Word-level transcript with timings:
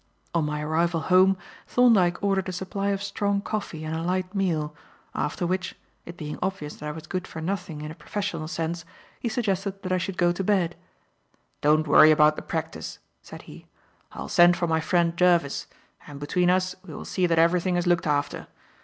On 0.33 0.45
my 0.47 0.63
arrival 0.63 0.99
home, 0.99 1.37
Thorndyke 1.67 2.23
ordered 2.23 2.49
a 2.49 2.51
supply 2.51 2.87
of 2.89 3.03
strong 3.03 3.39
coffee 3.39 3.85
and 3.85 3.95
a 3.95 4.01
light 4.01 4.33
meal, 4.33 4.73
after 5.13 5.45
which 5.45 5.75
it 6.07 6.17
being 6.17 6.39
obvious 6.41 6.77
that 6.77 6.89
I 6.89 6.91
was 6.91 7.05
good 7.05 7.27
for 7.27 7.39
nothing 7.39 7.81
in 7.83 7.91
a 7.91 7.93
professional 7.93 8.47
sense, 8.47 8.83
he 9.19 9.29
suggested 9.29 9.83
that 9.83 9.91
I 9.91 9.99
should 9.99 10.17
go 10.17 10.31
to 10.31 10.43
bed. 10.43 10.75
"Don't 11.61 11.87
worry 11.87 12.09
about 12.09 12.35
the 12.35 12.41
practice," 12.41 12.97
said 13.21 13.43
he. 13.43 13.67
"I 14.11 14.21
will 14.21 14.27
send 14.29 14.57
for 14.57 14.65
my 14.65 14.79
friend 14.79 15.15
Jervis, 15.15 15.67
and, 16.07 16.19
between 16.19 16.49
us, 16.49 16.75
we 16.83 16.95
will 16.95 17.05
see 17.05 17.27
that 17.27 17.37
everything 17.37 17.75
is 17.75 17.85
looked 17.85 18.07
after. 18.07 18.47